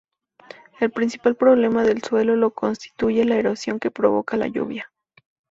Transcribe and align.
El 0.79 0.89
principal 0.89 1.35
problema 1.35 1.83
del 1.83 2.01
suelo 2.01 2.35
lo 2.35 2.49
constituye 2.55 3.23
la 3.23 3.35
erosión 3.37 3.77
que 3.77 3.91
provoca 3.91 4.35
la 4.35 4.47
lluvia. 4.47 4.91